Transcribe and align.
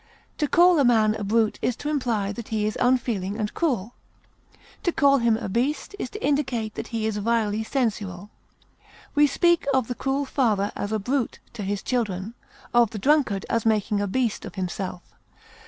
To 0.39 0.47
call 0.47 0.79
a 0.79 0.83
man 0.83 1.13
a 1.13 1.23
brute 1.23 1.59
is 1.61 1.75
to 1.75 1.87
imply 1.89 2.31
that 2.31 2.47
he 2.47 2.65
is 2.65 2.75
unfeeling 2.81 3.37
and 3.37 3.53
cruel; 3.53 3.93
to 4.81 4.91
call 4.91 5.19
him 5.19 5.37
a 5.37 5.47
beast 5.47 5.95
is 5.99 6.09
to 6.09 6.25
indicate 6.25 6.73
that 6.73 6.87
he 6.87 7.05
is 7.05 7.17
vilely 7.17 7.63
sensual. 7.63 8.31
We 9.13 9.27
speak 9.27 9.67
of 9.75 9.87
the 9.87 9.93
cruel 9.93 10.25
father 10.25 10.71
as 10.75 10.91
a 10.91 10.97
brute 10.97 11.37
to 11.53 11.61
his 11.61 11.83
children; 11.83 12.33
of 12.73 12.89
the 12.89 12.97
drunkard 12.97 13.45
as 13.47 13.63
making 13.63 14.01
a 14.01 14.07
beast 14.07 14.43
of 14.43 14.55
himself. 14.55 15.03